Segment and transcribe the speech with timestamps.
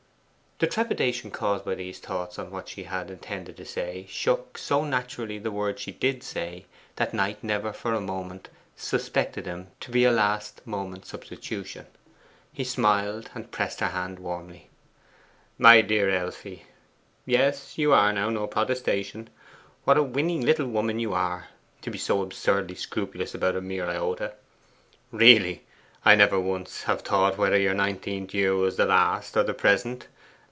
[0.63, 4.83] The trepidation caused by these thoughts on what she had intended to say shook so
[4.85, 9.89] naturally the words she did say, that Knight never for a moment suspected them to
[9.89, 11.87] be a last moment's substitution.
[12.53, 14.69] He smiled and pressed her hand warmly.
[15.57, 16.67] 'My dear Elfie
[17.25, 19.31] yes, you are now no protestation
[19.83, 21.47] what a winning little woman you are,
[21.81, 24.33] to be so absurdly scrupulous about a mere iota!
[25.11, 25.63] Really,
[26.05, 30.05] I never once have thought whether your nineteenth year was the last or the present.